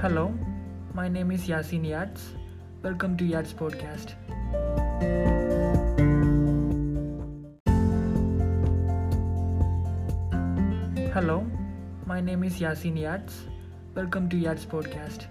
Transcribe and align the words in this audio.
Hello, 0.00 0.32
my 0.94 1.08
name 1.08 1.30
is 1.30 1.42
Yasin 1.46 1.82
Yats. 1.86 2.22
Welcome 2.82 3.18
to 3.18 3.24
Yats 3.24 3.52
Podcast. 3.52 4.14
Hello, 11.12 11.44
my 12.06 12.18
name 12.22 12.44
is 12.44 12.58
Yasin 12.58 12.96
Yats. 12.96 13.42
Welcome 13.94 14.30
to 14.30 14.36
Yats 14.36 14.64
Podcast. 14.64 15.26